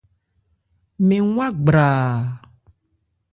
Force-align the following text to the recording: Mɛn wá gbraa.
Mɛn 1.07 1.25
wá 1.35 1.47
gbraa. 1.63 2.05